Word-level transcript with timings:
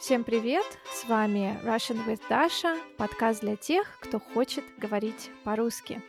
Всем 0.00 0.24
привет! 0.24 0.64
С 0.90 1.04
вами 1.04 1.60
Russian 1.62 2.06
with 2.06 2.22
Dasha, 2.30 2.80
подкаст 2.96 3.42
для 3.42 3.54
тех, 3.54 3.98
кто 4.00 4.18
хочет 4.18 4.64
говорить 4.78 5.30
по-русски. 5.44 6.02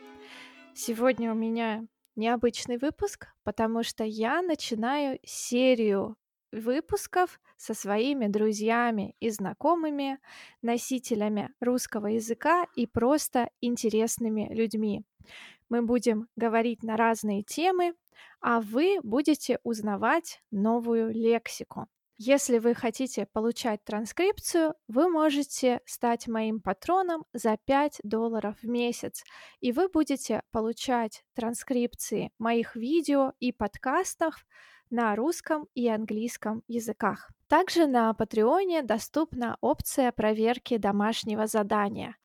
Сегодня 0.74 1.30
у 1.30 1.34
меня 1.34 1.84
необычный 2.16 2.78
выпуск, 2.78 3.28
потому 3.44 3.82
что 3.82 4.02
я 4.02 4.40
начинаю 4.40 5.18
серию 5.24 6.16
выпусков 6.52 7.38
со 7.58 7.74
своими 7.74 8.28
друзьями 8.28 9.14
и 9.20 9.28
знакомыми, 9.28 10.18
носителями 10.62 11.50
русского 11.60 12.06
языка 12.06 12.66
и 12.74 12.86
просто 12.86 13.50
интересными 13.60 14.48
людьми. 14.54 15.04
Мы 15.68 15.82
будем 15.82 16.28
говорить 16.34 16.82
на 16.82 16.96
разные 16.96 17.42
темы, 17.42 17.92
а 18.40 18.62
вы 18.62 19.00
будете 19.02 19.58
узнавать 19.64 20.42
новую 20.50 21.12
лексику. 21.12 21.88
Если 22.24 22.58
вы 22.58 22.76
хотите 22.76 23.26
получать 23.26 23.82
транскрипцию, 23.82 24.74
вы 24.86 25.08
можете 25.08 25.80
стать 25.86 26.28
моим 26.28 26.60
патроном 26.60 27.24
за 27.32 27.58
5 27.64 27.98
долларов 28.04 28.54
в 28.62 28.68
месяц, 28.68 29.24
и 29.58 29.72
вы 29.72 29.88
будете 29.88 30.44
получать 30.52 31.24
транскрипции 31.34 32.30
моих 32.38 32.76
видео 32.76 33.32
и 33.40 33.50
подкастов 33.50 34.46
на 34.88 35.16
русском 35.16 35.66
и 35.74 35.88
английском 35.88 36.62
языках. 36.68 37.28
Также 37.48 37.88
на 37.88 38.14
Патреоне 38.14 38.82
доступна 38.82 39.56
опция 39.60 40.12
проверки 40.12 40.76
домашнего 40.76 41.48
задания. 41.48 42.16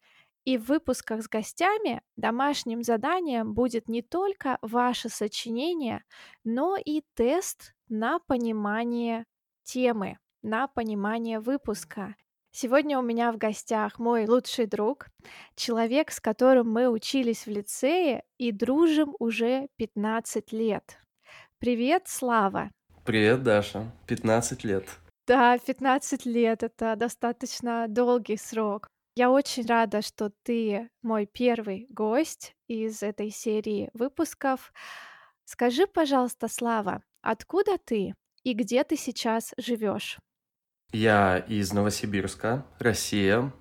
И 0.45 0.59
в 0.59 0.65
выпусках 0.65 1.23
с 1.23 1.27
гостями 1.27 2.03
домашним 2.17 2.83
заданием 2.83 3.55
будет 3.55 3.89
не 3.89 4.03
только 4.03 4.59
ваше 4.61 5.09
сочинение, 5.09 6.03
но 6.43 6.77
и 6.77 7.01
тест 7.15 7.73
на 7.89 8.19
понимание 8.19 9.25
темы, 9.67 10.17
на 10.41 10.67
понимание 10.67 11.39
выпуска. 11.39 12.15
Сегодня 12.51 12.97
у 12.97 13.01
меня 13.01 13.31
в 13.31 13.37
гостях 13.37 13.99
мой 13.99 14.25
лучший 14.25 14.65
друг, 14.65 15.07
человек, 15.55 16.11
с 16.11 16.19
которым 16.19 16.71
мы 16.71 16.89
учились 16.89 17.45
в 17.45 17.49
лицее 17.49 18.23
и 18.37 18.51
дружим 18.51 19.15
уже 19.19 19.67
15 19.75 20.53
лет. 20.53 20.99
Привет, 21.59 22.03
Слава! 22.07 22.71
Привет, 23.05 23.43
Даша. 23.43 23.91
15 24.07 24.63
лет. 24.63 24.85
Да, 25.27 25.57
15 25.57 26.25
лет— 26.25 26.63
это 26.63 26.95
достаточно 26.95 27.87
долгий 27.89 28.37
срок. 28.37 28.87
Я 29.15 29.29
очень 29.31 29.65
рада, 29.65 30.01
что 30.01 30.31
ты 30.43 30.89
мой 31.01 31.25
первый 31.25 31.87
гость 31.89 32.53
из 32.67 33.03
этой 33.03 33.29
серии 33.31 33.89
выпусков. 33.93 34.71
Скажи, 35.45 35.87
пожалуйста, 35.87 36.47
Слава, 36.47 37.01
откуда 37.21 37.77
ты 37.77 38.13
и 38.47 38.53
где 38.53 38.85
ты 38.85 38.95
сейчас 38.95 39.53
живешь? 39.57 40.19
Я 40.93 41.37
из 41.37 41.73
Новосибирска, 41.73 42.65
Россия. 42.79 43.51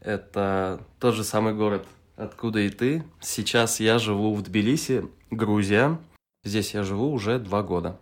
Это 0.00 0.86
тот 1.00 1.16
же 1.16 1.24
самый 1.24 1.54
город, 1.54 1.84
откуда 2.14 2.60
и 2.60 2.70
ты. 2.70 3.02
Сейчас 3.20 3.80
я 3.80 3.98
живу 3.98 4.32
в 4.34 4.42
Тбилиси, 4.42 5.10
Грузия. 5.32 5.98
Здесь 6.44 6.72
я 6.72 6.84
живу 6.84 7.10
уже 7.10 7.40
два 7.40 7.64
года. 7.64 8.00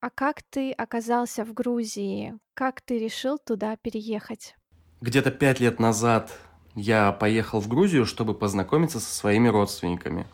А 0.00 0.08
как 0.08 0.42
ты 0.42 0.72
оказался 0.72 1.44
в 1.44 1.52
Грузии? 1.52 2.38
Как 2.54 2.80
ты 2.80 2.98
решил 2.98 3.36
туда 3.36 3.76
переехать? 3.76 4.56
Где-то 5.02 5.30
пять 5.30 5.60
лет 5.60 5.78
назад 5.78 6.32
я 6.76 7.12
поехал 7.12 7.60
в 7.60 7.68
Грузию, 7.68 8.06
чтобы 8.06 8.32
познакомиться 8.32 9.00
со 9.00 9.14
своими 9.14 9.48
родственниками. 9.48 10.26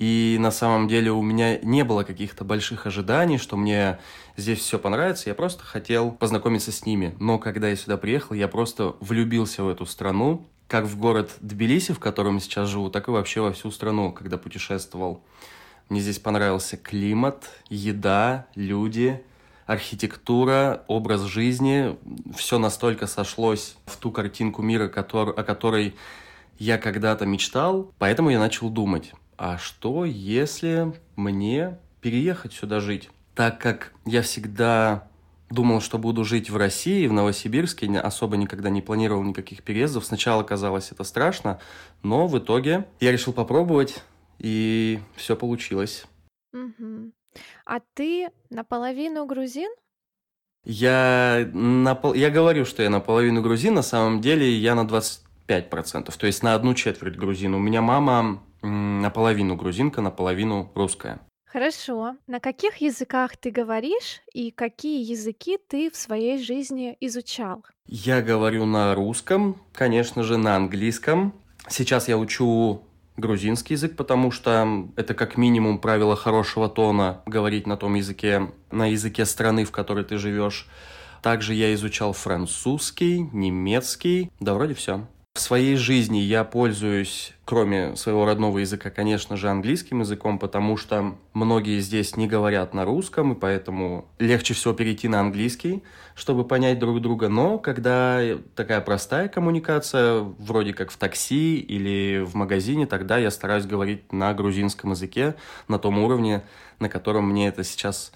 И 0.00 0.38
на 0.40 0.50
самом 0.50 0.88
деле 0.88 1.12
у 1.12 1.20
меня 1.20 1.58
не 1.58 1.84
было 1.84 2.04
каких-то 2.04 2.42
больших 2.42 2.86
ожиданий, 2.86 3.36
что 3.36 3.58
мне 3.58 3.98
здесь 4.34 4.60
все 4.60 4.78
понравится. 4.78 5.28
Я 5.28 5.34
просто 5.34 5.62
хотел 5.62 6.10
познакомиться 6.12 6.72
с 6.72 6.86
ними. 6.86 7.14
Но 7.20 7.38
когда 7.38 7.68
я 7.68 7.76
сюда 7.76 7.98
приехал, 7.98 8.34
я 8.34 8.48
просто 8.48 8.96
влюбился 9.00 9.62
в 9.62 9.68
эту 9.68 9.84
страну. 9.84 10.46
Как 10.68 10.86
в 10.86 10.98
город 10.98 11.32
Тбилиси, 11.40 11.92
в 11.92 11.98
котором 11.98 12.40
сейчас 12.40 12.70
живу, 12.70 12.88
так 12.88 13.08
и 13.08 13.10
вообще 13.10 13.42
во 13.42 13.52
всю 13.52 13.70
страну, 13.70 14.10
когда 14.10 14.38
путешествовал. 14.38 15.22
Мне 15.90 16.00
здесь 16.00 16.18
понравился 16.18 16.78
климат, 16.78 17.50
еда, 17.68 18.46
люди, 18.54 19.22
архитектура, 19.66 20.82
образ 20.86 21.24
жизни. 21.24 21.98
Все 22.34 22.58
настолько 22.58 23.06
сошлось 23.06 23.76
в 23.84 23.98
ту 23.98 24.10
картинку 24.12 24.62
мира, 24.62 24.88
который, 24.88 25.34
о 25.34 25.42
которой 25.42 25.94
я 26.58 26.78
когда-то 26.78 27.26
мечтал. 27.26 27.92
Поэтому 27.98 28.30
я 28.30 28.38
начал 28.38 28.70
думать, 28.70 29.12
а 29.40 29.56
что 29.56 30.04
если 30.04 30.92
мне 31.16 31.78
переехать 32.02 32.52
сюда 32.52 32.78
жить? 32.78 33.08
Так 33.34 33.58
как 33.58 33.94
я 34.04 34.20
всегда 34.20 35.08
думал, 35.48 35.80
что 35.80 35.96
буду 35.96 36.24
жить 36.24 36.50
в 36.50 36.58
России, 36.58 37.06
в 37.06 37.14
Новосибирске, 37.14 37.88
особо 37.98 38.36
никогда 38.36 38.68
не 38.68 38.82
планировал 38.82 39.22
никаких 39.22 39.62
переездов. 39.62 40.04
Сначала 40.04 40.42
казалось 40.42 40.92
это 40.92 41.04
страшно, 41.04 41.58
но 42.02 42.26
в 42.26 42.38
итоге 42.38 42.86
я 43.00 43.12
решил 43.12 43.32
попробовать, 43.32 44.02
и 44.38 45.00
все 45.16 45.34
получилось. 45.36 46.04
Мгм. 46.52 47.14
А 47.64 47.80
ты 47.94 48.28
наполовину 48.50 49.24
грузин? 49.24 49.70
Я, 50.66 51.48
напол... 51.54 52.12
я 52.12 52.28
говорю, 52.28 52.66
что 52.66 52.82
я 52.82 52.90
наполовину 52.90 53.40
грузин, 53.40 53.72
на 53.72 53.82
самом 53.82 54.20
деле 54.20 54.54
я 54.54 54.74
на 54.74 54.84
25%, 54.84 56.14
то 56.14 56.26
есть 56.26 56.42
на 56.42 56.52
одну 56.52 56.74
четверть 56.74 57.16
грузин. 57.16 57.54
У 57.54 57.58
меня 57.58 57.80
мама 57.80 58.42
наполовину 58.62 59.56
грузинка, 59.56 60.00
наполовину 60.00 60.70
русская. 60.74 61.20
Хорошо. 61.46 62.16
На 62.28 62.38
каких 62.38 62.76
языках 62.76 63.36
ты 63.36 63.50
говоришь 63.50 64.20
и 64.32 64.52
какие 64.52 65.04
языки 65.04 65.58
ты 65.68 65.90
в 65.90 65.96
своей 65.96 66.40
жизни 66.40 66.96
изучал? 67.00 67.64
Я 67.86 68.22
говорю 68.22 68.66
на 68.66 68.94
русском, 68.94 69.60
конечно 69.72 70.22
же, 70.22 70.36
на 70.36 70.54
английском. 70.54 71.34
Сейчас 71.68 72.06
я 72.06 72.18
учу 72.18 72.82
грузинский 73.16 73.74
язык, 73.74 73.96
потому 73.96 74.30
что 74.30 74.88
это 74.94 75.14
как 75.14 75.36
минимум 75.36 75.80
правило 75.80 76.14
хорошего 76.14 76.68
тона 76.68 77.22
говорить 77.26 77.66
на 77.66 77.76
том 77.76 77.94
языке, 77.94 78.52
на 78.70 78.86
языке 78.86 79.24
страны, 79.26 79.64
в 79.64 79.72
которой 79.72 80.04
ты 80.04 80.18
живешь. 80.18 80.68
Также 81.20 81.54
я 81.54 81.74
изучал 81.74 82.12
французский, 82.12 83.28
немецкий, 83.32 84.30
да 84.38 84.54
вроде 84.54 84.74
все. 84.74 85.06
В 85.34 85.42
своей 85.42 85.76
жизни 85.76 86.18
я 86.18 86.42
пользуюсь, 86.42 87.34
кроме 87.44 87.94
своего 87.94 88.26
родного 88.26 88.58
языка, 88.58 88.90
конечно 88.90 89.36
же, 89.36 89.48
английским 89.48 90.00
языком, 90.00 90.40
потому 90.40 90.76
что 90.76 91.16
многие 91.34 91.78
здесь 91.80 92.16
не 92.16 92.26
говорят 92.26 92.74
на 92.74 92.84
русском, 92.84 93.32
и 93.32 93.38
поэтому 93.38 94.08
легче 94.18 94.54
всего 94.54 94.74
перейти 94.74 95.06
на 95.06 95.20
английский, 95.20 95.84
чтобы 96.16 96.44
понять 96.44 96.80
друг 96.80 97.00
друга. 97.00 97.28
Но 97.28 97.58
когда 97.58 98.20
такая 98.56 98.80
простая 98.80 99.28
коммуникация, 99.28 100.20
вроде 100.20 100.74
как 100.74 100.90
в 100.90 100.96
такси 100.96 101.58
или 101.58 102.24
в 102.24 102.34
магазине, 102.34 102.86
тогда 102.86 103.16
я 103.16 103.30
стараюсь 103.30 103.66
говорить 103.66 104.12
на 104.12 104.34
грузинском 104.34 104.90
языке, 104.90 105.36
на 105.68 105.78
том 105.78 106.00
уровне, 106.00 106.42
на 106.80 106.88
котором 106.88 107.30
мне 107.30 107.46
это 107.46 107.62
сейчас, 107.62 108.12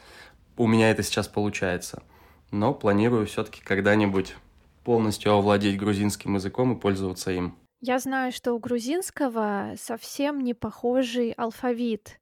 у 0.56 0.66
меня 0.66 0.90
это 0.90 1.04
сейчас 1.04 1.28
получается. 1.28 2.02
Но 2.50 2.74
планирую 2.74 3.26
все-таки 3.26 3.62
когда-нибудь 3.62 4.34
полностью 4.84 5.32
овладеть 5.32 5.78
грузинским 5.78 6.34
языком 6.34 6.76
и 6.76 6.80
пользоваться 6.80 7.30
им. 7.30 7.56
Я 7.80 7.98
знаю, 7.98 8.32
что 8.32 8.54
у 8.54 8.58
грузинского 8.58 9.74
совсем 9.76 10.40
не 10.40 10.54
похожий 10.54 11.32
алфавит 11.32 12.20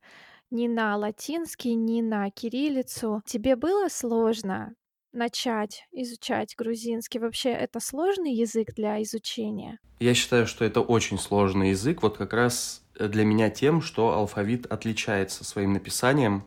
ни 0.50 0.68
на 0.68 0.96
латинский, 0.96 1.74
ни 1.74 2.00
на 2.02 2.30
кириллицу. 2.30 3.22
Тебе 3.24 3.56
было 3.56 3.88
сложно 3.88 4.74
начать 5.12 5.86
изучать 5.92 6.54
грузинский? 6.56 7.18
Вообще, 7.18 7.50
это 7.50 7.80
сложный 7.80 8.34
язык 8.34 8.74
для 8.74 9.02
изучения? 9.02 9.78
Я 10.00 10.14
считаю, 10.14 10.46
что 10.46 10.64
это 10.64 10.80
очень 10.80 11.18
сложный 11.18 11.70
язык, 11.70 12.02
вот 12.02 12.18
как 12.18 12.32
раз 12.32 12.84
для 12.98 13.24
меня 13.24 13.50
тем, 13.50 13.82
что 13.82 14.14
алфавит 14.14 14.66
отличается 14.66 15.44
своим 15.44 15.72
написанием 15.72 16.44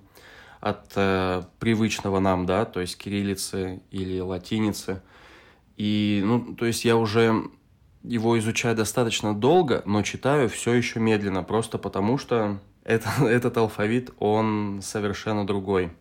от 0.60 0.92
э, 0.96 1.44
привычного 1.60 2.20
нам, 2.20 2.46
да, 2.46 2.66
то 2.66 2.82
есть 2.82 2.98
кириллицы 2.98 3.82
или 3.92 4.20
латиницы. 4.20 5.02
И, 5.78 6.22
ну, 6.24 6.56
то 6.56 6.66
есть 6.66 6.86
я 6.86 6.96
уже 6.96 7.50
его 8.04 8.38
изучаю 8.40 8.76
достаточно 8.76 9.34
долго, 9.34 9.82
но 9.86 10.02
читаю 10.04 10.50
все 10.50 10.74
еще 10.74 11.00
медленно, 11.00 11.44
просто 11.44 11.78
потому 11.78 12.18
что 12.18 12.60
это, 12.84 13.10
этот 13.26 13.58
алфавит, 13.58 14.14
он 14.20 14.80
совершенно 14.82 15.46
другой. 15.46 15.92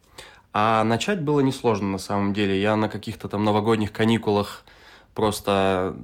А 0.52 0.84
начать 0.84 1.20
было 1.22 1.40
несложно 1.40 1.88
на 1.88 1.98
самом 1.98 2.32
деле. 2.32 2.60
Я 2.60 2.76
на 2.76 2.88
каких-то 2.88 3.28
там 3.28 3.42
новогодних 3.42 3.92
каникулах 3.92 4.64
просто 5.12 5.96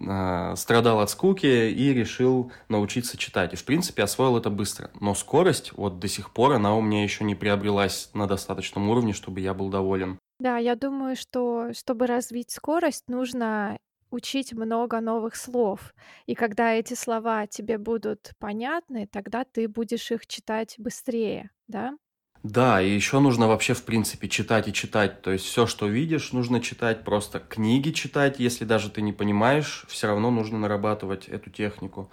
э, 0.00 0.54
страдал 0.56 1.00
от 1.00 1.10
скуки 1.10 1.46
и 1.46 1.92
решил 1.92 2.50
научиться 2.70 3.18
читать. 3.18 3.52
И, 3.52 3.56
в 3.56 3.64
принципе, 3.64 4.02
освоил 4.02 4.38
это 4.38 4.48
быстро. 4.48 4.90
Но 4.98 5.14
скорость, 5.14 5.72
вот 5.76 5.98
до 5.98 6.08
сих 6.08 6.30
пор, 6.30 6.52
она 6.52 6.74
у 6.74 6.80
меня 6.80 7.02
еще 7.02 7.24
не 7.24 7.34
приобрелась 7.34 8.08
на 8.14 8.26
достаточном 8.26 8.88
уровне, 8.88 9.12
чтобы 9.12 9.40
я 9.40 9.52
был 9.52 9.68
доволен. 9.68 10.18
Да, 10.40 10.58
я 10.58 10.76
думаю, 10.76 11.16
что 11.16 11.72
чтобы 11.72 12.06
развить 12.06 12.50
скорость, 12.50 13.08
нужно 13.08 13.78
учить 14.10 14.52
много 14.52 15.00
новых 15.00 15.36
слов. 15.36 15.94
И 16.26 16.34
когда 16.34 16.72
эти 16.72 16.94
слова 16.94 17.46
тебе 17.46 17.76
будут 17.76 18.32
понятны, 18.38 19.06
тогда 19.10 19.44
ты 19.44 19.68
будешь 19.68 20.10
их 20.10 20.26
читать 20.26 20.76
быстрее, 20.78 21.50
да? 21.66 21.96
Да, 22.44 22.80
и 22.80 22.88
еще 22.88 23.18
нужно 23.18 23.48
вообще, 23.48 23.74
в 23.74 23.82
принципе, 23.82 24.28
читать 24.28 24.68
и 24.68 24.72
читать. 24.72 25.22
То 25.22 25.32
есть 25.32 25.44
все, 25.44 25.66
что 25.66 25.88
видишь, 25.88 26.32
нужно 26.32 26.60
читать, 26.60 27.04
просто 27.04 27.40
книги 27.40 27.90
читать. 27.90 28.38
Если 28.38 28.64
даже 28.64 28.90
ты 28.90 29.02
не 29.02 29.12
понимаешь, 29.12 29.84
все 29.88 30.06
равно 30.06 30.30
нужно 30.30 30.58
нарабатывать 30.58 31.28
эту 31.28 31.50
технику. 31.50 32.10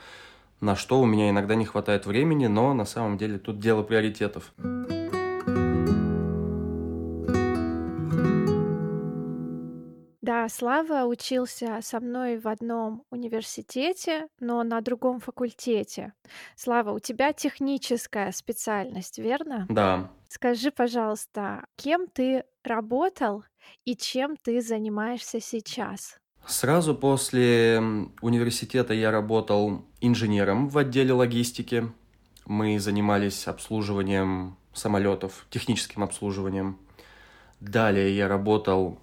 На 0.61 0.75
что 0.75 0.99
у 0.99 1.05
меня 1.05 1.29
иногда 1.29 1.53
не 1.53 1.65
хватает 1.65 2.07
времени, 2.07 2.47
но 2.47 2.73
на 2.73 2.85
самом 2.85 3.17
деле 3.17 3.37
тут 3.37 3.59
дело 3.59 3.83
приоритетов. 3.83 4.51
Да, 10.25 10.49
Слава 10.49 11.05
учился 11.05 11.77
со 11.83 11.99
мной 11.99 12.39
в 12.39 12.47
одном 12.47 13.03
университете, 13.11 14.25
но 14.39 14.63
на 14.63 14.81
другом 14.81 15.19
факультете. 15.19 16.13
Слава, 16.55 16.93
у 16.93 16.99
тебя 16.99 17.31
техническая 17.31 18.31
специальность, 18.31 19.19
верно? 19.19 19.67
Да, 19.69 20.09
Скажи, 20.27 20.71
пожалуйста, 20.71 21.67
кем 21.75 22.07
ты 22.07 22.43
работал 22.63 23.43
и 23.85 23.95
чем 23.95 24.35
ты 24.35 24.61
занимаешься 24.61 25.39
сейчас? 25.39 26.17
Сразу 26.47 26.95
после 26.95 27.79
университета 28.19 28.95
я 28.95 29.11
работал 29.11 29.85
инженером 30.01 30.69
в 30.69 30.77
отделе 30.79 31.13
логистики. 31.13 31.91
Мы 32.47 32.79
занимались 32.79 33.47
обслуживанием 33.47 34.57
самолетов, 34.73 35.45
техническим 35.51 36.03
обслуживанием. 36.03 36.79
Далее 37.59 38.17
я 38.17 38.27
работал 38.27 38.99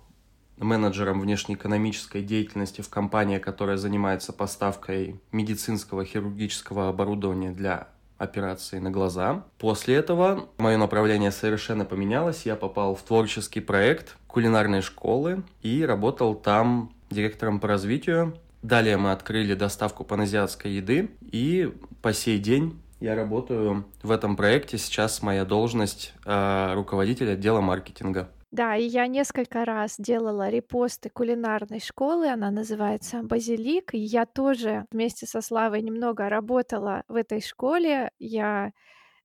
менеджером 0.59 1.21
внешнеэкономической 1.21 2.23
деятельности 2.23 2.81
в 2.81 2.89
компании, 2.89 3.39
которая 3.39 3.77
занимается 3.77 4.33
поставкой 4.33 5.21
медицинского 5.33 6.05
хирургического 6.05 6.89
оборудования 6.89 7.51
для 7.51 7.89
операции 8.19 8.79
на 8.79 8.91
глаза. 8.91 9.45
После 9.59 9.97
этого 9.97 10.49
мое 10.59 10.77
направление 10.77 11.33
совершенно 11.33 11.85
поменялось. 11.85 12.47
Я 12.47 12.57
попал 12.57 12.95
в 12.95 13.03
творческий 13.03 13.61
проект 13.61 14.17
кулинарной 14.29 14.81
школы 14.81 15.43
и 15.61 15.85
работал 15.85 16.35
там 16.35 16.93
директором 17.11 17.61
по 17.61 17.69
развитию. 17.69 18.35
Далее 18.63 18.97
мы 18.97 19.11
открыли 19.11 19.55
доставку 19.55 20.05
паназиатской 20.05 20.73
еды, 20.73 21.11
и 21.21 21.75
по 22.01 22.13
сей 22.13 22.39
день 22.39 22.81
я 23.01 23.17
работаю 23.17 23.85
в 24.05 24.13
этом 24.13 24.37
проекте. 24.37 24.79
Сейчас 24.79 25.21
моя 25.23 25.45
должность 25.45 26.15
э, 26.25 26.75
руководитель 26.75 27.33
отдела 27.33 27.61
маркетинга. 27.61 28.29
Да, 28.53 28.77
и 28.77 28.85
я 28.85 29.07
несколько 29.07 29.65
раз 29.65 29.95
делала 29.99 30.51
репосты 30.51 31.09
кулинарной 31.09 31.81
школы, 31.81 32.29
она 32.29 32.51
называется 32.51 33.23
«Базилик», 33.23 33.95
и 33.95 33.99
я 33.99 34.27
тоже 34.27 34.85
вместе 34.91 35.27
со 35.27 35.41
Славой 35.41 35.81
немного 35.81 36.29
работала 36.29 37.03
в 37.09 37.15
этой 37.17 37.41
школе. 37.41 38.11
Я 38.19 38.73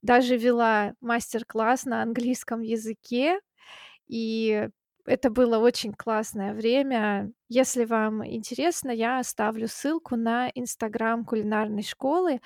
даже 0.02 0.38
вела 0.38 0.94
мастер-класс 1.02 1.86
на 1.86 2.04
английском 2.04 2.62
языке, 2.62 3.40
и 4.08 4.70
это 5.06 5.30
было 5.32 5.60
очень 5.60 5.94
классное 5.94 6.54
время. 6.54 7.32
Если 7.50 7.86
вам 7.86 8.26
интересно, 8.28 8.92
я 8.92 9.20
оставлю 9.20 9.68
ссылку 9.68 10.16
на 10.18 10.50
инстаграм 10.56 11.26
кулинарной 11.26 11.84
школы, 11.84 12.42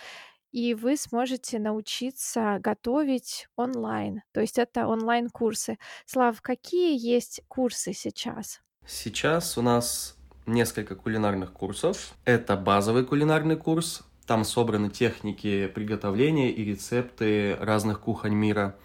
и 0.52 0.74
вы 0.74 0.98
сможете 0.98 1.60
научиться 1.60 2.58
готовить 2.60 3.48
онлайн. 3.56 4.22
То 4.34 4.42
есть 4.42 4.60
это 4.60 4.88
онлайн-курсы. 4.88 5.78
Слав, 6.06 6.42
какие 6.42 6.98
есть 7.00 7.42
курсы 7.48 7.94
сейчас? 7.94 8.62
Сейчас 8.86 9.58
у 9.58 9.62
нас 9.62 10.18
несколько 10.46 10.96
кулинарных 10.96 11.54
курсов. 11.54 12.14
Это 12.26 12.58
базовый 12.58 13.06
кулинарный 13.06 13.56
курс. 13.56 14.02
Там 14.26 14.44
собраны 14.44 14.90
техники 14.90 15.68
приготовления 15.68 16.52
и 16.52 16.64
рецепты 16.64 17.56
разных 17.60 18.02
кухонь 18.02 18.34
мира. 18.34 18.76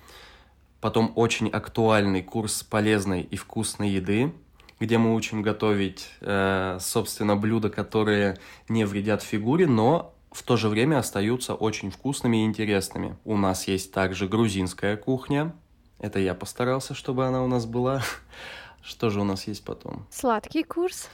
Потом 0.80 1.12
очень 1.16 1.48
актуальный 1.48 2.22
курс 2.22 2.62
полезной 2.62 3.22
и 3.22 3.36
вкусной 3.36 3.90
еды, 3.90 4.32
где 4.78 4.98
мы 4.98 5.14
учим 5.14 5.42
готовить, 5.42 6.10
э, 6.20 6.78
собственно, 6.80 7.36
блюда, 7.36 7.70
которые 7.70 8.38
не 8.69 8.84
вредят 8.84 9.22
фигуре, 9.22 9.66
но 9.66 10.15
в 10.36 10.42
то 10.42 10.58
же 10.58 10.68
время 10.68 10.98
остаются 10.98 11.54
очень 11.54 11.90
вкусными 11.90 12.42
и 12.42 12.44
интересными. 12.44 13.16
У 13.24 13.38
нас 13.38 13.66
есть 13.68 13.90
также 13.90 14.28
грузинская 14.28 14.98
кухня. 14.98 15.54
Это 15.98 16.18
я 16.18 16.34
постарался, 16.34 16.92
чтобы 16.92 17.26
она 17.26 17.42
у 17.42 17.46
нас 17.46 17.64
была. 17.64 18.02
Что 18.82 19.08
же 19.08 19.22
у 19.22 19.24
нас 19.24 19.46
есть 19.46 19.64
потом? 19.64 20.06
Сладкий 20.10 20.62
курс. 20.62 21.08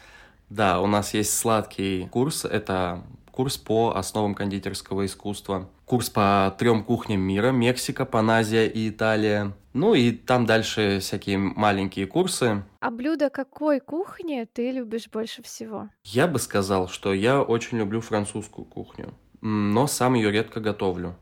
Да, 0.51 0.81
у 0.81 0.89
нас 0.89 1.15
есть 1.15 1.39
сладкий 1.39 2.09
курс. 2.09 2.45
Это 2.45 3.05
курс 3.33 3.57
по 3.57 3.97
основам 3.97 4.35
кондитерского 4.35 5.07
искусства. 5.07 5.69
Курс 5.85 6.11
по 6.11 6.55
трем 6.59 6.85
кухням 6.85 7.21
мира. 7.21 7.51
Мексика, 7.51 8.05
Паназия 8.05 8.67
и 8.67 8.91
Италия. 8.91 9.53
Ну 9.73 9.95
и 9.95 10.13
там 10.13 10.45
дальше 10.47 10.99
всякие 11.01 11.39
маленькие 11.39 12.07
курсы. 12.07 12.63
А 12.81 12.91
блюдо 12.91 13.31
какой 13.31 13.81
кухни 13.81 14.47
ты 14.53 14.71
любишь 14.71 15.09
больше 15.11 15.43
всего? 15.43 15.89
Я 16.05 16.29
бы 16.29 16.39
сказал, 16.39 16.89
что 16.89 17.15
я 17.15 17.43
очень 17.43 17.79
люблю 17.79 18.03
французскую 18.03 18.67
кухню, 18.67 19.15
но 19.41 19.87
сам 19.87 20.15
ее 20.15 20.31
редко 20.31 20.61
готовлю. 20.61 21.17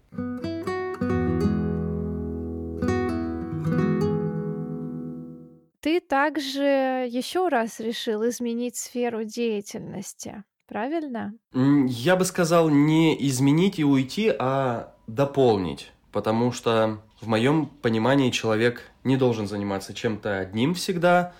Ты 5.81 6.01
также 6.01 7.07
еще 7.09 7.49
раз 7.49 7.81
решил 7.81 8.29
изменить 8.29 8.77
сферу 8.77 9.25
деятельности, 9.25 10.45
правильно? 10.71 11.35
Я 11.53 12.17
бы 12.17 12.25
сказал 12.25 12.71
не 12.71 13.29
изменить 13.29 13.79
и 13.81 13.85
уйти, 13.85 14.33
а 14.39 14.95
дополнить. 15.09 15.93
Потому 16.13 16.53
что 16.53 17.03
в 17.21 17.27
моем 17.27 17.67
понимании 17.67 18.31
человек 18.31 18.91
не 19.05 19.17
должен 19.17 19.47
заниматься 19.47 19.93
чем-то 19.93 20.39
одним 20.39 20.75
всегда. 20.75 21.35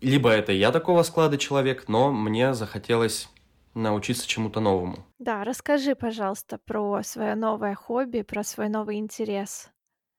Либо 0.00 0.30
это 0.30 0.52
я 0.52 0.72
такого 0.72 1.02
склада 1.02 1.38
человек, 1.38 1.84
но 1.88 2.10
мне 2.10 2.54
захотелось 2.54 3.28
научиться 3.74 4.26
чему-то 4.26 4.60
новому. 4.60 5.04
Да, 5.18 5.44
расскажи, 5.44 5.94
пожалуйста, 5.94 6.58
про 6.64 7.02
свое 7.02 7.34
новое 7.34 7.74
хобби, 7.74 8.22
про 8.22 8.44
свой 8.44 8.68
новый 8.68 8.96
интерес. 8.96 9.68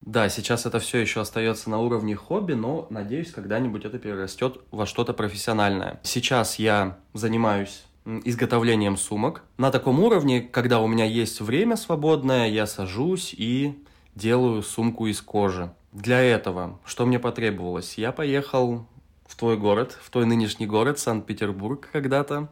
Да, 0.02 0.30
сейчас 0.30 0.68
это 0.68 0.80
все 0.80 1.00
еще 1.00 1.22
остается 1.22 1.70
на 1.70 1.80
уровне 1.80 2.16
хобби, 2.16 2.54
но 2.54 2.86
надеюсь, 2.92 3.32
когда-нибудь 3.32 3.86
это 3.86 3.98
перерастет 3.98 4.60
во 4.72 4.86
что-то 4.86 5.14
профессиональное. 5.14 6.00
Сейчас 6.04 6.60
я 6.60 7.00
занимаюсь 7.14 7.86
изготовлением 8.06 8.98
сумок. 8.98 9.44
На 9.58 9.72
таком 9.72 10.00
уровне, 10.00 10.42
когда 10.42 10.80
у 10.80 10.88
меня 10.88 11.06
есть 11.06 11.42
время 11.42 11.76
свободное, 11.76 12.48
я 12.48 12.68
сажусь 12.68 13.34
и 13.36 13.84
делаю 14.14 14.62
сумку 14.62 15.08
из 15.08 15.22
кожи. 15.22 15.74
Для 15.92 16.22
этого, 16.22 16.80
что 16.86 17.06
мне 17.06 17.20
потребовалось? 17.20 17.98
Я 17.98 18.12
поехал 18.12 18.86
в 19.26 19.36
твой 19.36 19.58
город, 19.58 19.98
в 20.02 20.10
твой 20.12 20.26
нынешний 20.26 20.68
город, 20.68 21.00
Санкт-Петербург 21.00 21.90
когда-то, 21.92 22.48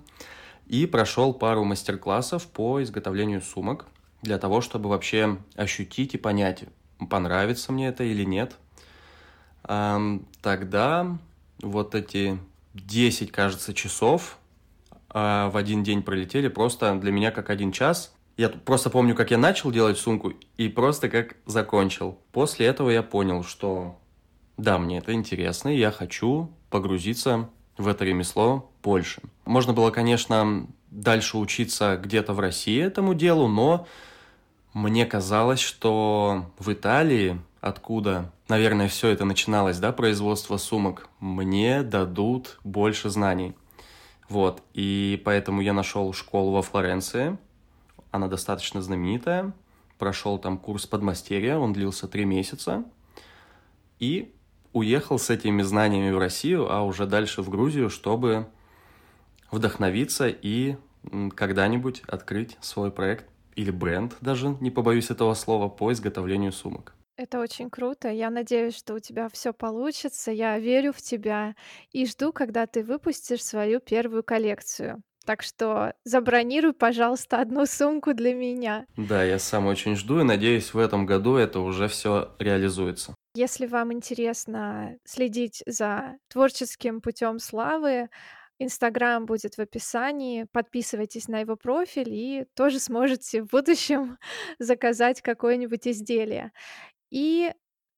и 0.65 0.87
прошел 0.87 1.33
пару 1.33 1.63
мастер-классов 1.63 2.47
по 2.47 2.81
изготовлению 2.81 3.41
сумок 3.41 3.85
для 4.21 4.39
того, 4.39 4.61
чтобы 4.61 4.89
вообще 4.89 5.37
ощутить 5.55 6.13
и 6.13 6.17
понять, 6.17 6.63
понравится 7.09 7.71
мне 7.71 7.89
это 7.89 8.03
или 8.03 8.23
нет. 8.23 8.57
Тогда 9.61 11.17
вот 11.61 11.95
эти 11.95 12.39
10, 12.73 13.31
кажется, 13.31 13.73
часов 13.73 14.37
а, 15.13 15.49
в 15.49 15.57
один 15.57 15.83
день 15.83 16.03
пролетели 16.03 16.47
просто 16.47 16.95
для 16.95 17.11
меня 17.11 17.31
как 17.31 17.49
один 17.49 17.71
час. 17.71 18.13
Я 18.35 18.49
просто 18.49 18.89
помню, 18.89 19.15
как 19.15 19.31
я 19.31 19.37
начал 19.37 19.71
делать 19.71 19.97
сумку 19.97 20.33
и 20.57 20.67
просто 20.67 21.07
как 21.09 21.35
закончил. 21.45 22.17
После 22.31 22.65
этого 22.65 22.89
я 22.89 23.03
понял, 23.03 23.43
что 23.43 23.99
да, 24.57 24.77
мне 24.77 24.97
это 24.99 25.13
интересно, 25.13 25.69
и 25.69 25.77
я 25.79 25.91
хочу 25.91 26.51
погрузиться 26.69 27.49
в 27.77 27.87
это 27.87 28.05
ремесло 28.05 28.71
больше. 28.83 29.21
Можно 29.45 29.73
было, 29.73 29.91
конечно, 29.91 30.67
дальше 30.89 31.37
учиться 31.37 31.97
где-то 32.01 32.33
в 32.33 32.39
России 32.39 32.81
этому 32.81 33.13
делу, 33.13 33.47
но 33.47 33.87
мне 34.73 35.05
казалось, 35.05 35.59
что 35.59 36.51
в 36.57 36.71
Италии, 36.71 37.39
откуда, 37.61 38.31
наверное, 38.47 38.87
все 38.87 39.09
это 39.09 39.25
начиналось, 39.25 39.79
да, 39.79 39.91
производство 39.91 40.57
сумок, 40.57 41.09
мне 41.19 41.83
дадут 41.83 42.59
больше 42.63 43.09
знаний. 43.09 43.55
Вот, 44.29 44.63
и 44.73 45.21
поэтому 45.25 45.61
я 45.61 45.73
нашел 45.73 46.13
школу 46.13 46.51
во 46.51 46.61
Флоренции, 46.61 47.37
она 48.11 48.27
достаточно 48.27 48.81
знаменитая, 48.81 49.53
прошел 49.97 50.37
там 50.37 50.57
курс 50.57 50.85
подмастерья, 50.85 51.57
он 51.57 51.73
длился 51.73 52.07
три 52.07 52.25
месяца, 52.25 52.83
и 53.99 54.33
уехал 54.71 55.19
с 55.19 55.29
этими 55.29 55.61
знаниями 55.61 56.11
в 56.11 56.17
Россию, 56.17 56.71
а 56.71 56.81
уже 56.83 57.05
дальше 57.05 57.41
в 57.41 57.49
Грузию, 57.49 57.89
чтобы 57.89 58.47
вдохновиться 59.51 60.27
и 60.27 60.77
когда-нибудь 61.35 62.01
открыть 62.07 62.57
свой 62.61 62.91
проект 62.91 63.25
или 63.55 63.71
бренд 63.71 64.15
даже, 64.21 64.57
не 64.61 64.71
побоюсь 64.71 65.11
этого 65.11 65.33
слова, 65.35 65.69
по 65.69 65.91
изготовлению 65.91 66.51
сумок. 66.51 66.95
Это 67.23 67.39
очень 67.39 67.69
круто. 67.69 68.09
Я 68.09 68.29
надеюсь, 68.29 68.75
что 68.75 68.95
у 68.95 68.99
тебя 68.99 69.29
все 69.29 69.53
получится. 69.53 70.29
Я 70.29 70.59
верю 70.59 70.91
в 70.91 71.01
тебя 71.01 71.55
и 71.93 72.05
жду, 72.05 72.33
когда 72.33 72.67
ты 72.67 72.83
выпустишь 72.83 73.45
свою 73.45 73.79
первую 73.79 74.23
коллекцию. 74.23 75.01
Так 75.25 75.41
что 75.41 75.93
забронируй, 76.03 76.73
пожалуйста, 76.73 77.39
одну 77.39 77.65
сумку 77.65 78.13
для 78.13 78.33
меня. 78.33 78.85
Да, 78.97 79.23
я 79.23 79.39
сам 79.39 79.67
очень 79.67 79.95
жду 79.95 80.19
и 80.19 80.23
надеюсь, 80.23 80.73
в 80.73 80.77
этом 80.77 81.05
году 81.05 81.37
это 81.37 81.61
уже 81.61 81.87
все 81.87 82.35
реализуется. 82.39 83.15
Если 83.35 83.67
вам 83.67 83.93
интересно 83.93 84.97
следить 85.05 85.63
за 85.65 86.17
творческим 86.27 86.99
путем 86.99 87.39
Славы, 87.39 88.09
Инстаграм 88.59 89.25
будет 89.25 89.55
в 89.55 89.59
описании. 89.59 90.45
Подписывайтесь 90.51 91.27
на 91.27 91.39
его 91.39 91.55
профиль 91.55 92.13
и 92.13 92.45
тоже 92.53 92.79
сможете 92.79 93.43
в 93.43 93.47
будущем 93.47 94.17
заказать 94.59 95.21
какое-нибудь 95.21 95.87
изделие. 95.87 96.51
И 97.13 97.51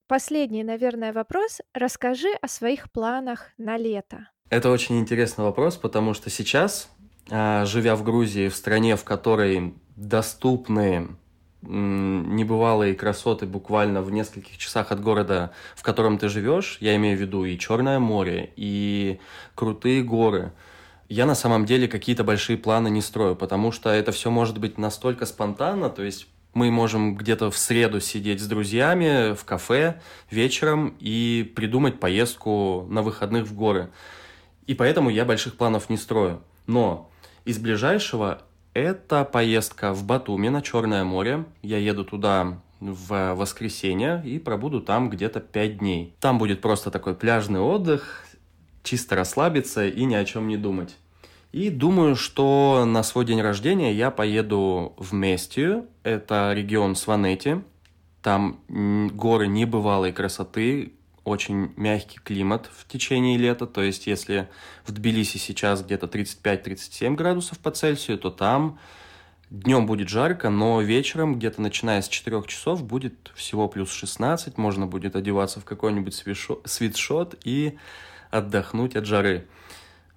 последний, 0.07 0.65
наверное, 0.65 1.13
вопрос. 1.13 1.61
Расскажи 1.73 2.27
о 2.41 2.49
своих 2.49 2.91
планах 2.91 3.51
на 3.57 3.77
лето. 3.77 4.27
Это 4.49 4.69
очень 4.69 4.99
интересный 4.99 5.45
вопрос, 5.45 5.77
потому 5.77 6.13
что 6.13 6.29
сейчас, 6.29 6.89
а, 7.31 7.63
живя 7.63 7.95
в 7.95 8.03
Грузии, 8.03 8.49
в 8.49 8.55
стране, 8.55 8.97
в 8.97 9.05
которой 9.05 9.73
доступны 9.95 11.15
небывалые 11.61 12.93
красоты 12.93 13.45
буквально 13.45 14.01
в 14.01 14.11
нескольких 14.11 14.57
часах 14.57 14.91
от 14.91 15.01
города, 15.01 15.51
в 15.75 15.81
котором 15.81 16.17
ты 16.17 16.27
живешь, 16.27 16.77
я 16.81 16.95
имею 16.97 17.17
в 17.17 17.21
виду 17.21 17.45
и 17.45 17.57
Черное 17.57 17.99
море, 17.99 18.51
и 18.57 19.21
крутые 19.55 20.03
горы, 20.03 20.51
я 21.07 21.25
на 21.25 21.35
самом 21.35 21.65
деле 21.65 21.87
какие-то 21.87 22.23
большие 22.25 22.57
планы 22.57 22.89
не 22.89 23.01
строю, 23.01 23.35
потому 23.37 23.71
что 23.71 23.89
это 23.89 24.11
все 24.11 24.29
может 24.29 24.59
быть 24.59 24.77
настолько 24.77 25.25
спонтанно, 25.25 25.89
то 25.89 26.03
есть 26.03 26.27
мы 26.55 26.71
можем 26.71 27.15
где-то 27.15 27.51
в 27.51 27.57
среду 27.57 27.99
сидеть 27.99 28.41
с 28.41 28.47
друзьями 28.47 29.35
в 29.35 29.43
кафе 29.43 30.01
вечером 30.31 30.95
и 30.99 31.51
придумать 31.55 31.99
поездку 31.99 32.87
на 32.89 33.01
выходных 33.01 33.45
в 33.45 33.53
горы. 33.53 33.91
И 34.65 34.73
поэтому 34.73 35.09
я 35.09 35.25
больших 35.25 35.57
планов 35.57 35.89
не 35.89 35.97
строю. 35.97 36.41
Но 36.65 37.11
из 37.43 37.59
ближайшего 37.59 38.41
это 38.73 39.25
поездка 39.25 39.93
в 39.93 40.05
Батуми 40.05 40.47
на 40.47 40.61
Черное 40.61 41.03
море. 41.03 41.43
Я 41.61 41.77
еду 41.77 42.05
туда 42.05 42.61
в 42.79 43.33
воскресенье 43.35 44.23
и 44.25 44.39
пробуду 44.39 44.79
там 44.79 45.09
где-то 45.09 45.41
5 45.41 45.77
дней. 45.79 46.15
Там 46.21 46.37
будет 46.37 46.61
просто 46.61 46.89
такой 46.89 47.15
пляжный 47.15 47.59
отдых, 47.59 48.25
чисто 48.81 49.15
расслабиться 49.15 49.85
и 49.85 50.05
ни 50.05 50.15
о 50.15 50.23
чем 50.23 50.47
не 50.47 50.55
думать. 50.55 50.95
И 51.55 51.69
думаю, 51.69 52.17
что 52.17 52.83
на 52.85 53.01
свой 53.01 53.23
день 53.23 53.39
рождения 53.39 53.93
я 53.93 54.11
поеду 54.11 54.93
в 54.97 55.13
Местию, 55.13 55.87
это 56.03 56.51
регион 56.53 56.97
Сванети. 56.97 57.63
Там 58.21 58.59
горы 58.67 59.47
небывалой 59.47 60.11
красоты, 60.11 60.91
очень 61.23 61.71
мягкий 61.77 62.19
климат 62.21 62.69
в 62.75 62.85
течение 62.89 63.37
лета. 63.37 63.67
То 63.67 63.83
есть, 63.83 64.05
если 64.05 64.49
в 64.83 64.91
Тбилиси 64.91 65.37
сейчас 65.37 65.81
где-то 65.81 66.07
35-37 66.07 67.15
градусов 67.15 67.57
по 67.59 67.71
Цельсию, 67.71 68.17
то 68.17 68.31
там 68.31 68.77
днем 69.49 69.85
будет 69.85 70.09
жарко, 70.09 70.49
но 70.49 70.81
вечером, 70.81 71.35
где-то 71.35 71.61
начиная 71.61 72.01
с 72.01 72.09
4 72.09 72.43
часов, 72.47 72.83
будет 72.83 73.31
всего 73.33 73.69
плюс 73.69 73.93
16. 73.93 74.57
Можно 74.57 74.87
будет 74.87 75.15
одеваться 75.15 75.61
в 75.61 75.63
какой-нибудь 75.63 76.21
свитшот 76.65 77.35
и 77.45 77.77
отдохнуть 78.29 78.97
от 78.97 79.05
жары. 79.05 79.47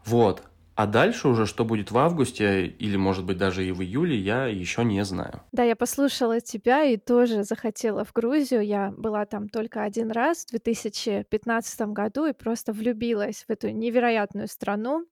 Вот. 0.05 0.43
А 0.79 0.87
дальше 0.87 1.27
уже, 1.27 1.45
что 1.45 1.65
будет 1.65 1.91
в 1.91 1.99
августе 1.99 2.67
или, 2.67 2.95
может 2.95 3.25
быть, 3.25 3.37
даже 3.37 3.67
и 3.67 3.73
в 3.73 3.83
июле, 3.83 4.17
я 4.17 4.47
еще 4.47 4.85
не 4.85 5.05
знаю. 5.05 5.43
Да, 5.51 5.65
я 5.65 5.75
послушала 5.75 6.41
тебя 6.41 6.85
и 6.85 6.97
тоже 6.97 7.43
захотела 7.43 8.05
в 8.05 8.13
Грузию. 8.13 8.65
Я 8.65 8.93
была 8.97 9.27
там 9.27 9.49
только 9.49 9.83
один 9.83 10.13
раз 10.13 10.45
в 10.45 10.51
2015 10.51 11.81
году 11.89 12.27
и 12.27 12.33
просто 12.33 12.73
влюбилась 12.73 13.45
в 13.49 13.51
эту 13.51 13.71
невероятную 13.71 14.47
страну. 14.47 15.05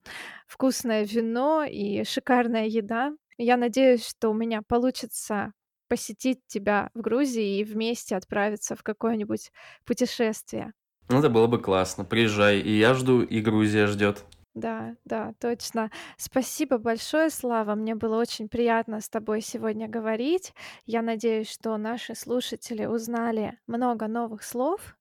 Вкусное 0.46 1.04
вино 1.04 1.64
и 1.64 2.04
шикарная 2.04 2.66
еда. 2.66 3.11
Я 3.37 3.56
надеюсь, 3.56 4.06
что 4.06 4.28
у 4.28 4.35
меня 4.35 4.62
получится 4.62 5.52
посетить 5.88 6.38
тебя 6.46 6.90
в 6.94 7.00
Грузии 7.00 7.58
и 7.58 7.64
вместе 7.64 8.14
отправиться 8.14 8.76
в 8.76 8.85
какое-нибудь 8.85 9.50
путешествие. 9.85 10.75
Ну, 11.08 11.18
это 11.18 11.28
было 11.28 11.49
бы 11.49 11.61
классно. 11.61 12.04
Приезжай, 12.04 12.61
и 12.61 12.70
я 12.78 12.94
жду, 12.94 13.20
и 13.23 13.40
Грузия 13.40 13.88
ждет. 13.88 14.25
Да, 14.56 14.96
да, 15.04 15.34
точно. 15.38 15.90
Спасибо 16.16 16.78
большое, 16.78 17.28
Слава. 17.28 17.75
Мне 17.75 17.94
было 17.94 18.18
очень 18.18 18.48
приятно 18.48 19.02
с 19.02 19.08
тобой 19.10 19.42
сегодня 19.42 19.86
говорить. 19.86 20.54
Я 20.86 21.02
надеюсь, 21.02 21.50
что 21.50 21.76
наши 21.76 22.14
слушатели 22.14 22.86
узнали 22.86 23.60
много 23.66 24.06
новых 24.06 24.42
слов. 24.42 24.96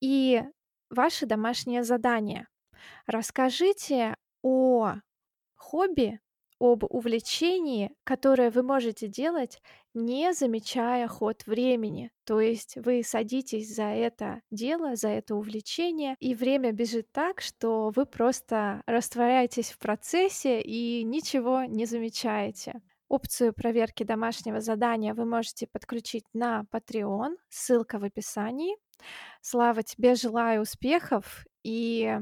И 0.00 0.42
ваше 0.90 1.26
домашнее 1.26 1.84
задание. 1.84 2.48
Расскажите 3.06 4.16
о 4.42 4.94
хобби, 5.54 6.18
об 6.60 6.84
увлечении, 6.84 7.90
которое 8.04 8.50
вы 8.50 8.62
можете 8.62 9.08
делать, 9.08 9.60
не 9.94 10.32
замечая 10.34 11.08
ход 11.08 11.42
времени. 11.46 12.12
То 12.24 12.40
есть 12.40 12.76
вы 12.76 13.02
садитесь 13.02 13.74
за 13.74 13.84
это 13.84 14.42
дело, 14.50 14.94
за 14.94 15.08
это 15.08 15.34
увлечение, 15.34 16.14
и 16.20 16.34
время 16.34 16.72
бежит 16.72 17.10
так, 17.12 17.40
что 17.40 17.90
вы 17.96 18.04
просто 18.04 18.82
растворяетесь 18.86 19.70
в 19.70 19.78
процессе 19.78 20.60
и 20.60 21.02
ничего 21.02 21.64
не 21.64 21.86
замечаете. 21.86 22.82
Опцию 23.08 23.54
проверки 23.54 24.04
домашнего 24.04 24.60
задания 24.60 25.14
вы 25.14 25.24
можете 25.24 25.66
подключить 25.66 26.26
на 26.32 26.64
Patreon, 26.70 27.36
ссылка 27.48 27.98
в 27.98 28.04
описании. 28.04 28.76
Слава, 29.40 29.82
тебе 29.82 30.14
желаю 30.14 30.62
успехов 30.62 31.44
и 31.64 32.18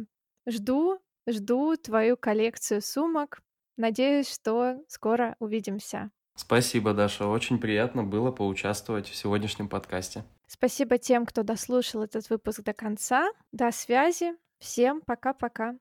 жду, 0.46 0.98
жду 1.26 1.76
твою 1.76 2.16
коллекцию 2.16 2.80
сумок 2.80 3.42
Надеюсь, 3.78 4.30
что 4.30 4.76
скоро 4.88 5.36
увидимся. 5.38 6.10
Спасибо, 6.34 6.92
Даша. 6.94 7.26
Очень 7.26 7.58
приятно 7.58 8.04
было 8.04 8.30
поучаствовать 8.30 9.08
в 9.08 9.14
сегодняшнем 9.14 9.68
подкасте. 9.68 10.24
Спасибо 10.46 10.98
тем, 10.98 11.24
кто 11.24 11.42
дослушал 11.42 12.02
этот 12.02 12.28
выпуск 12.28 12.62
до 12.62 12.74
конца. 12.74 13.30
До 13.52 13.70
связи. 13.70 14.34
Всем 14.58 15.00
пока-пока. 15.00 15.74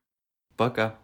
Пока. 0.55 0.83
-пока. 0.83 0.89
пока. 0.91 0.99